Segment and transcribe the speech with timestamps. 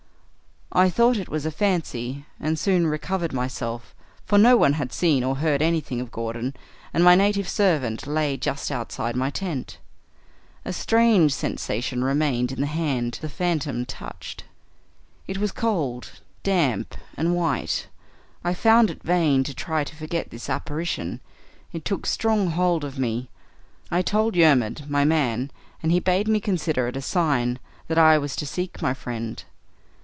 [0.73, 3.93] "I thought it was a fancy, and soon recovered myself,
[4.25, 6.55] for no one had seen or heard anything of Gordon,
[6.93, 9.79] and my native servant lay just outside my tent.
[10.63, 14.45] A strange sensation remained in the hand the phantom touched.
[15.27, 17.87] It was cold, damp, and white.
[18.41, 21.19] I found it vain to try to forget this apparition;
[21.73, 23.27] it took strong hold of me;
[23.91, 25.51] I told Yermid, my man,
[25.83, 27.59] and he bade me consider it a sign
[27.89, 29.43] that I was to seek my friend.